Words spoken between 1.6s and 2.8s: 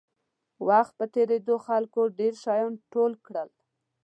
خلکو ډېر شیان